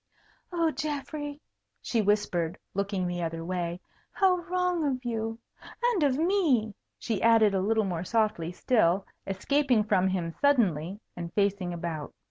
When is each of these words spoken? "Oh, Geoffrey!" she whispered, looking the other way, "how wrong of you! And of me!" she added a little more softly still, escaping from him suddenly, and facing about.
"Oh, 0.51 0.71
Geoffrey!" 0.71 1.39
she 1.79 2.01
whispered, 2.01 2.57
looking 2.73 3.05
the 3.05 3.21
other 3.21 3.45
way, 3.45 3.79
"how 4.11 4.37
wrong 4.37 4.83
of 4.83 5.05
you! 5.05 5.37
And 5.83 6.01
of 6.01 6.17
me!" 6.17 6.73
she 6.97 7.21
added 7.21 7.53
a 7.53 7.61
little 7.61 7.85
more 7.85 8.03
softly 8.03 8.51
still, 8.51 9.05
escaping 9.27 9.83
from 9.83 10.07
him 10.07 10.31
suddenly, 10.41 10.99
and 11.15 11.31
facing 11.33 11.71
about. 11.71 12.15